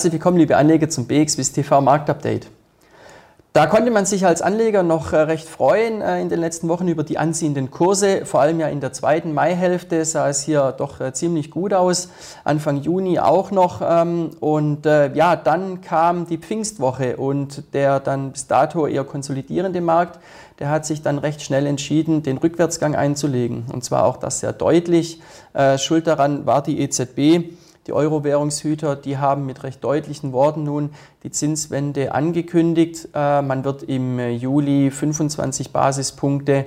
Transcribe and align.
Herzlich 0.00 0.14
willkommen, 0.14 0.38
liebe 0.38 0.56
Anleger, 0.56 0.88
zum 0.88 1.06
BXWIS 1.06 1.52
TV 1.52 1.82
Marktupdate. 1.82 2.46
Da 3.52 3.66
konnte 3.66 3.90
man 3.90 4.06
sich 4.06 4.24
als 4.24 4.40
Anleger 4.40 4.82
noch 4.82 5.12
äh, 5.12 5.18
recht 5.18 5.46
freuen 5.46 6.00
äh, 6.00 6.22
in 6.22 6.30
den 6.30 6.40
letzten 6.40 6.68
Wochen 6.68 6.88
über 6.88 7.04
die 7.04 7.18
anziehenden 7.18 7.70
Kurse. 7.70 8.24
Vor 8.24 8.40
allem 8.40 8.60
ja 8.60 8.68
in 8.68 8.80
der 8.80 8.94
zweiten 8.94 9.34
Maihälfte 9.34 10.02
sah 10.06 10.30
es 10.30 10.40
hier 10.40 10.72
doch 10.72 11.00
äh, 11.00 11.12
ziemlich 11.12 11.50
gut 11.50 11.74
aus. 11.74 12.08
Anfang 12.44 12.80
Juni 12.80 13.18
auch 13.18 13.50
noch. 13.50 13.82
Ähm, 13.84 14.30
und 14.40 14.86
ja, 14.86 15.36
dann 15.36 15.82
kam 15.82 16.26
die 16.26 16.38
Pfingstwoche 16.38 17.18
und 17.18 17.74
der 17.74 18.00
dann 18.00 18.32
bis 18.32 18.46
dato 18.46 18.86
eher 18.86 19.04
konsolidierende 19.04 19.82
Markt, 19.82 20.18
der 20.60 20.70
hat 20.70 20.86
sich 20.86 21.02
dann 21.02 21.18
recht 21.18 21.42
schnell 21.42 21.66
entschieden, 21.66 22.22
den 22.22 22.38
Rückwärtsgang 22.38 22.94
einzulegen. 22.94 23.66
Und 23.70 23.84
zwar 23.84 24.06
auch 24.06 24.16
das 24.16 24.40
sehr 24.40 24.54
deutlich. 24.54 25.20
Schuld 25.76 26.06
daran 26.06 26.46
war 26.46 26.62
die 26.62 26.80
EZB 26.80 27.50
die 27.86 27.92
Euro-Währungshüter, 27.92 28.96
die 28.96 29.18
haben 29.18 29.46
mit 29.46 29.62
recht 29.62 29.82
deutlichen 29.82 30.32
Worten 30.32 30.64
nun 30.64 30.90
die 31.22 31.30
Zinswende 31.30 32.14
angekündigt. 32.14 33.08
Äh, 33.14 33.42
man 33.42 33.64
wird 33.64 33.82
im 33.82 34.18
Juli 34.18 34.90
25 34.90 35.72
Basispunkte 35.72 36.66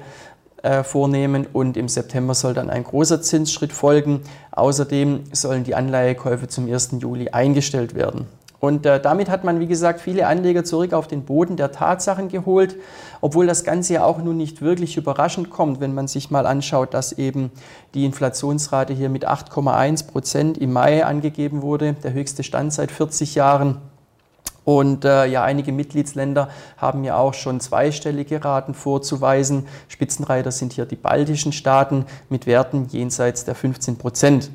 äh, 0.64 0.84
vornehmen 0.84 1.46
und 1.52 1.78
im 1.78 1.90
September 1.90 2.34
soll 2.34 2.54
dann 2.54 2.70
ein 2.70 2.84
großer 2.84 3.22
Zinsschritt 3.22 3.74
folgen. 3.74 4.22
Außerdem 4.52 5.26
sollen 5.32 5.64
die 5.64 5.76
Anleihekäufe 5.76 6.48
zum 6.48 6.72
1. 6.72 6.92
Juli 7.00 7.30
eingestellt 7.30 7.96
werden. 7.96 8.28
Und 8.64 8.86
äh, 8.86 9.02
damit 9.02 9.30
hat 9.30 9.44
man, 9.44 9.60
wie 9.60 9.68
gesagt, 9.68 10.00
viele 10.00 10.26
Anleger 10.26 10.64
zurück 10.64 10.94
auf 10.94 11.06
den 11.06 11.26
Boden 11.26 11.58
der 11.58 11.74
Tatsachen 11.74 12.30
geholt, 12.30 12.78
obwohl 13.20 13.46
das 13.46 13.66
Ganze 13.66 13.96
ja 13.96 14.06
auch 14.06 14.20
nun 14.20 14.38
nicht 14.38 14.62
wirklich 14.62 14.96
überraschend 14.96 15.50
kommt, 15.50 15.82
wenn 15.82 15.94
man 15.94 16.08
sich 16.08 16.32
mal 16.32 16.46
anschaut, 16.46 16.94
dass 16.94 17.12
eben 17.12 17.52
die 17.94 18.06
Inflationsrate 18.06 18.94
hier 18.94 19.10
mit 19.10 19.28
8,1 19.28 20.08
Prozent 20.08 20.58
im 20.58 20.72
Mai 20.72 21.04
angegeben 21.06 21.62
wurde, 21.62 21.98
der 22.06 22.14
höchste 22.14 22.42
Stand 22.44 22.72
seit 22.72 22.90
40 22.90 23.36
Jahren. 23.36 23.80
Und 24.64 25.04
äh, 25.04 25.26
ja, 25.26 25.44
einige 25.44 25.74
Mitgliedsländer 25.74 26.48
haben 26.78 27.04
ja 27.04 27.18
auch 27.18 27.34
schon 27.34 27.60
zweistellige 27.60 28.46
Raten 28.46 28.76
vorzuweisen. 28.76 29.68
Spitzenreiter 29.90 30.52
sind 30.52 30.72
hier 30.72 30.86
die 30.86 30.96
baltischen 30.96 31.52
Staaten 31.52 32.06
mit 32.30 32.48
Werten 32.48 32.88
jenseits 32.90 33.44
der 33.44 33.56
15 33.56 33.98
Prozent. 33.98 34.52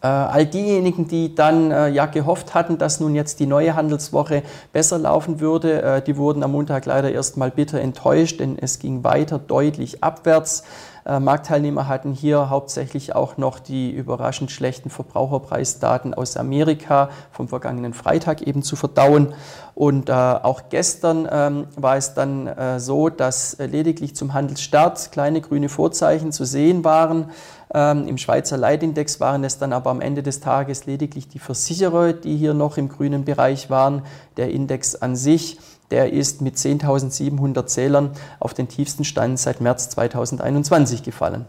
Äh, 0.00 0.06
all 0.06 0.46
diejenigen, 0.46 1.08
die 1.08 1.34
dann 1.34 1.72
äh, 1.72 1.88
ja 1.88 2.06
gehofft 2.06 2.54
hatten, 2.54 2.78
dass 2.78 3.00
nun 3.00 3.16
jetzt 3.16 3.40
die 3.40 3.46
neue 3.46 3.74
Handelswoche 3.74 4.42
besser 4.72 4.98
laufen 4.98 5.40
würde, 5.40 5.82
äh, 5.82 6.02
die 6.02 6.16
wurden 6.16 6.44
am 6.44 6.52
Montag 6.52 6.86
leider 6.86 7.10
erstmal 7.10 7.50
bitter 7.50 7.80
enttäuscht, 7.80 8.38
denn 8.38 8.56
es 8.60 8.78
ging 8.78 9.02
weiter 9.02 9.38
deutlich 9.38 10.04
abwärts. 10.04 10.62
Äh, 11.08 11.20
Marktteilnehmer 11.20 11.88
hatten 11.88 12.12
hier 12.12 12.50
hauptsächlich 12.50 13.14
auch 13.14 13.38
noch 13.38 13.58
die 13.58 13.90
überraschend 13.90 14.50
schlechten 14.50 14.90
Verbraucherpreisdaten 14.90 16.12
aus 16.12 16.36
Amerika 16.36 17.08
vom 17.32 17.48
vergangenen 17.48 17.94
Freitag 17.94 18.42
eben 18.42 18.62
zu 18.62 18.76
verdauen. 18.76 19.34
Und 19.74 20.10
äh, 20.10 20.12
auch 20.12 20.62
gestern 20.68 21.26
ähm, 21.30 21.66
war 21.76 21.96
es 21.96 22.12
dann 22.12 22.46
äh, 22.46 22.78
so, 22.78 23.08
dass 23.08 23.56
lediglich 23.58 24.14
zum 24.14 24.34
Handelsstart 24.34 25.10
kleine 25.10 25.40
grüne 25.40 25.70
Vorzeichen 25.70 26.30
zu 26.30 26.44
sehen 26.44 26.84
waren. 26.84 27.30
Ähm, 27.72 28.06
Im 28.06 28.18
Schweizer 28.18 28.58
Leitindex 28.58 29.18
waren 29.18 29.44
es 29.44 29.58
dann 29.58 29.72
aber 29.72 29.90
am 29.90 30.02
Ende 30.02 30.22
des 30.22 30.40
Tages 30.40 30.84
lediglich 30.84 31.28
die 31.28 31.38
Versicherer, 31.38 32.12
die 32.12 32.36
hier 32.36 32.52
noch 32.52 32.76
im 32.76 32.90
grünen 32.90 33.24
Bereich 33.24 33.70
waren. 33.70 34.02
Der 34.36 34.50
Index 34.50 34.94
an 34.94 35.16
sich 35.16 35.58
der 35.90 36.12
ist 36.12 36.42
mit 36.42 36.56
10.700 36.56 37.66
Zählern 37.66 38.10
auf 38.40 38.54
den 38.54 38.68
tiefsten 38.68 39.04
Stand 39.04 39.38
seit 39.38 39.60
März 39.60 39.90
2021 39.90 41.02
gefallen. 41.02 41.46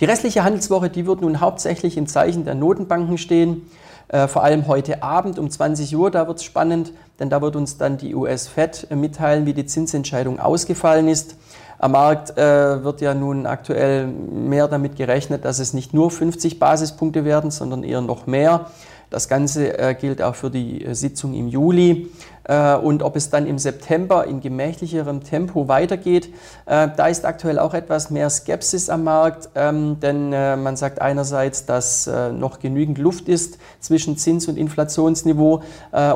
Die 0.00 0.06
restliche 0.06 0.42
Handelswoche, 0.42 0.90
die 0.90 1.06
wird 1.06 1.20
nun 1.20 1.40
hauptsächlich 1.40 1.96
im 1.96 2.08
Zeichen 2.08 2.44
der 2.44 2.54
Notenbanken 2.54 3.16
stehen. 3.16 3.62
Äh, 4.08 4.26
vor 4.26 4.42
allem 4.42 4.66
heute 4.66 5.02
Abend 5.02 5.38
um 5.38 5.48
20 5.48 5.96
Uhr, 5.96 6.10
da 6.10 6.26
wird 6.26 6.38
es 6.38 6.44
spannend, 6.44 6.92
denn 7.20 7.30
da 7.30 7.40
wird 7.40 7.54
uns 7.56 7.78
dann 7.78 7.96
die 7.96 8.14
US-Fed 8.14 8.88
mitteilen, 8.90 9.46
wie 9.46 9.54
die 9.54 9.66
Zinsentscheidung 9.66 10.40
ausgefallen 10.40 11.08
ist. 11.08 11.36
Am 11.78 11.92
Markt 11.92 12.36
äh, 12.36 12.82
wird 12.82 13.00
ja 13.00 13.14
nun 13.14 13.46
aktuell 13.46 14.06
mehr 14.06 14.68
damit 14.68 14.96
gerechnet, 14.96 15.44
dass 15.44 15.58
es 15.58 15.74
nicht 15.74 15.94
nur 15.94 16.10
50 16.10 16.58
Basispunkte 16.58 17.24
werden, 17.24 17.50
sondern 17.50 17.84
eher 17.84 18.00
noch 18.00 18.26
mehr. 18.26 18.70
Das 19.10 19.28
Ganze 19.28 19.78
äh, 19.78 19.94
gilt 19.94 20.22
auch 20.22 20.34
für 20.34 20.50
die 20.50 20.84
äh, 20.84 20.94
Sitzung 20.94 21.34
im 21.34 21.48
Juli. 21.48 22.10
Äh, 22.44 22.76
und 22.76 23.02
ob 23.02 23.16
es 23.16 23.30
dann 23.30 23.46
im 23.46 23.58
September 23.58 24.26
in 24.26 24.40
gemächlicherem 24.40 25.22
Tempo 25.22 25.68
weitergeht, 25.68 26.32
da 26.66 27.06
ist 27.06 27.24
aktuell 27.24 27.58
auch 27.58 27.74
etwas 27.74 28.10
mehr 28.10 28.30
Skepsis 28.30 28.88
am 28.88 29.04
Markt, 29.04 29.50
ähm, 29.54 30.00
denn 30.00 30.30
man 30.30 30.76
sagt 30.76 31.00
einerseits, 31.00 31.66
dass 31.66 32.08
noch 32.32 32.58
genügend 32.58 32.98
Luft 32.98 33.28
ist 33.28 33.58
zwischen 33.80 34.16
Zins- 34.16 34.48
und 34.48 34.56
Inflationsniveau 34.56 35.62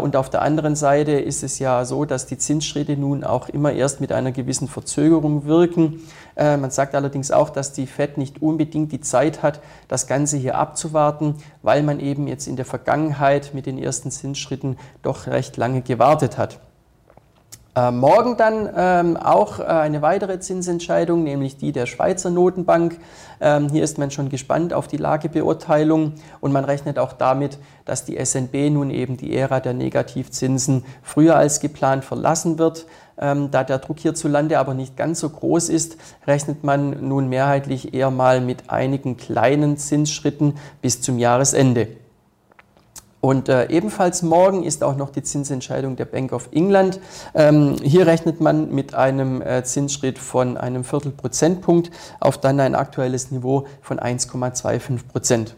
und 0.03 0.17
auf 0.17 0.31
der 0.31 0.43
anderen 0.43 0.77
Seite 0.77 1.13
ist 1.13 1.43
es 1.43 1.59
ja 1.59 1.85
so, 1.85 2.05
dass 2.05 2.27
die 2.27 2.39
Zinsschritte 2.39 2.97
nun 2.97 3.25
auch 3.25 3.49
immer 3.49 3.73
erst 3.73 4.01
mit 4.01 4.13
einer 4.13 4.33
gewissen 4.33 4.69
Verzögerung 4.69 5.45
wirken. 5.45 6.01
Man 6.37 6.71
sagt 6.71 6.95
allerdings 6.95 7.31
auch, 7.31 7.51
dass 7.51 7.73
die 7.73 7.87
Fed 7.87 8.17
nicht 8.17 8.41
unbedingt 8.41 8.93
die 8.93 9.01
Zeit 9.01 9.43
hat, 9.43 9.61
das 9.89 10.07
Ganze 10.07 10.37
hier 10.37 10.57
abzuwarten, 10.57 11.35
weil 11.63 11.83
man 11.83 12.01
eben 12.01 12.27
jetzt 12.27 12.47
in 12.47 12.57
der 12.57 12.65
Vergangenheit 12.65 13.55
mit 13.55 13.67
den 13.67 13.77
ersten 13.77 14.11
Zinsschritten 14.11 14.79
doch 15.03 15.27
recht 15.27 15.57
lange 15.57 15.83
gewartet 15.83 16.18
hat. 16.39 16.59
Äh, 17.79 17.93
morgen 17.93 18.37
dann 18.37 18.69
ähm, 18.75 19.17
auch 19.17 19.61
äh, 19.61 19.63
eine 19.63 20.03
weitere 20.03 20.41
Zinsentscheidung, 20.41 21.23
nämlich 21.23 21.59
die 21.59 21.71
der 21.71 21.87
Schweizer 21.87 22.29
Notenbank. 22.29 22.99
Ähm, 23.41 23.69
hier 23.69 23.85
ist 23.85 23.99
man 23.99 24.11
schon 24.11 24.31
gespannt 24.31 24.73
auf 24.73 24.89
die 24.89 24.97
Lagebeurteilung 24.97 26.15
und 26.41 26.53
man 26.53 26.65
rechnet 26.65 26.99
auch 26.99 27.13
damit, 27.13 27.59
dass 27.85 28.05
die 28.05 28.17
SNB 28.25 28.71
nun 28.71 28.91
eben 28.91 29.17
die 29.17 29.37
Ära 29.37 29.61
der 29.61 29.75
Negativzinsen 29.75 30.85
früher 31.03 31.37
als 31.37 31.61
geplant 31.61 32.05
verlassen 32.05 32.59
wird. 32.59 32.87
Ähm, 33.17 33.51
da 33.53 33.63
der 33.63 33.79
Druck 33.79 34.01
hierzulande 34.01 34.59
aber 34.59 34.75
nicht 34.75 34.97
ganz 34.97 35.21
so 35.21 35.29
groß 35.29 35.69
ist, 35.69 35.99
rechnet 36.27 36.65
man 36.65 37.07
nun 37.09 37.29
mehrheitlich 37.29 37.95
eher 37.95 38.11
mal 38.11 38.41
mit 38.41 38.71
einigen 38.71 39.17
kleinen 39.17 39.77
Zinsschritten 39.77 40.55
bis 40.83 41.01
zum 41.01 41.19
Jahresende. 41.19 41.87
Und 43.21 43.49
äh, 43.49 43.69
ebenfalls 43.69 44.23
morgen 44.23 44.63
ist 44.63 44.85
auch 44.85 44.97
noch 44.97 45.11
die 45.11 45.23
Zinsentscheidung 45.23 45.97
der 45.97 46.05
Bank 46.05 46.33
of 46.33 46.49
England. 46.53 47.01
Ähm, 47.35 47.77
hier 47.83 48.07
rechnet 48.07 48.41
man 48.41 48.73
mit 48.73 48.95
einem 48.95 49.43
äh, 49.43 49.65
Zinsschritt 49.65 50.19
von 50.19 50.57
einem 50.57 50.85
Viertelprozentpunkt 50.85 51.91
auf 52.21 52.39
dann 52.39 52.61
ein 52.61 52.75
aktuelles 52.75 53.31
Niveau 53.31 53.67
von 53.83 53.99
1,25 53.99 55.09
Prozent. 55.09 55.57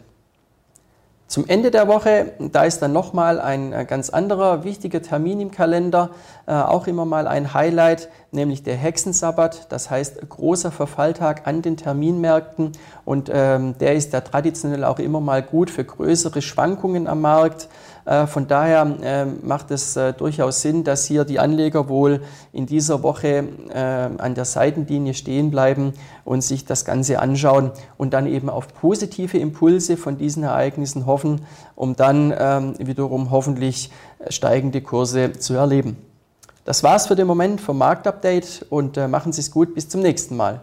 Zum 1.31 1.47
Ende 1.47 1.71
der 1.71 1.87
Woche, 1.87 2.33
da 2.39 2.65
ist 2.65 2.81
dann 2.81 2.91
nochmal 2.91 3.39
ein 3.39 3.71
äh, 3.71 3.85
ganz 3.85 4.09
anderer 4.09 4.65
wichtiger 4.65 5.01
Termin 5.01 5.39
im 5.39 5.49
Kalender, 5.49 6.09
äh, 6.45 6.51
auch 6.51 6.87
immer 6.87 7.05
mal 7.05 7.25
ein 7.25 7.53
Highlight, 7.53 8.09
nämlich 8.33 8.63
der 8.63 8.75
Hexensabbat, 8.75 9.71
das 9.71 9.89
heißt 9.89 10.27
großer 10.27 10.71
Verfalltag 10.71 11.47
an 11.47 11.61
den 11.61 11.77
Terminmärkten 11.77 12.73
und 13.05 13.31
ähm, 13.33 13.77
der 13.79 13.95
ist 13.95 14.11
ja 14.11 14.19
traditionell 14.19 14.83
auch 14.83 14.99
immer 14.99 15.21
mal 15.21 15.41
gut 15.41 15.69
für 15.69 15.85
größere 15.85 16.41
Schwankungen 16.41 17.07
am 17.07 17.21
Markt. 17.21 17.69
Äh, 18.03 18.27
von 18.27 18.47
daher 18.47 18.97
äh, 19.01 19.25
macht 19.25 19.71
es 19.71 19.97
durchaus 20.17 20.61
Sinn, 20.61 20.83
dass 20.83 21.05
hier 21.05 21.23
die 21.23 21.39
Anleger 21.39 21.87
wohl 21.87 22.23
in 22.51 22.65
dieser 22.65 23.03
Woche 23.03 23.47
an 23.73 24.35
der 24.35 24.43
Seitenlinie 24.45 25.13
stehen 25.13 25.49
bleiben 25.49 25.93
und 26.25 26.43
sich 26.43 26.65
das 26.65 26.85
Ganze 26.85 27.19
anschauen 27.19 27.71
und 27.97 28.13
dann 28.13 28.27
eben 28.27 28.49
auf 28.49 28.73
positive 28.73 29.37
Impulse 29.37 29.97
von 29.97 30.17
diesen 30.17 30.43
Ereignissen 30.43 31.05
hoffen, 31.05 31.20
um 31.75 31.95
dann 31.95 32.33
ähm, 32.37 32.75
wiederum 32.79 33.31
hoffentlich 33.31 33.91
steigende 34.29 34.81
Kurse 34.81 35.33
zu 35.33 35.53
erleben. 35.53 35.97
Das 36.65 36.83
war's 36.83 37.07
für 37.07 37.15
den 37.15 37.27
Moment 37.27 37.59
vom 37.59 37.77
Marktupdate 37.77 38.65
und 38.69 38.97
machen 39.09 39.33
Sie 39.33 39.41
es 39.41 39.49
gut. 39.49 39.73
Bis 39.73 39.89
zum 39.89 40.01
nächsten 40.01 40.37
Mal. 40.37 40.61